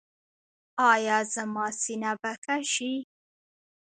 [0.91, 2.93] ایا زما سینه به ښه شي؟